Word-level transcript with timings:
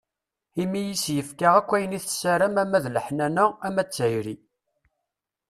Imi 0.63 0.81
i 0.93 0.95
s-yefka 1.03 1.49
akk 1.59 1.69
ayen 1.75 1.97
i 1.97 1.99
tessaram 2.05 2.55
ama 2.63 2.79
d 2.83 2.85
leḥnana, 2.95 3.45
ama 3.67 3.83
d 3.87 3.89
tayri. 3.89 4.35